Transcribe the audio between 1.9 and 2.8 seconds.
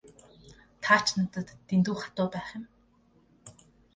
хатуу байх юм.